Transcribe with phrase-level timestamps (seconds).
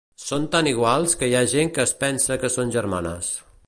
[0.27, 3.35] Són tan iguals que hi ha gent que es pensa que són germanes.